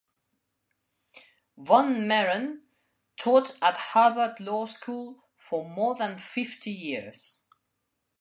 Von 1.63 2.07
Mehren 2.07 2.63
taught 3.17 3.55
at 3.61 3.77
Harvard 3.93 4.39
Law 4.39 4.65
School 4.65 5.21
for 5.37 5.69
more 5.69 5.93
than 5.93 6.17
fifty 6.17 6.71
years. 6.71 7.43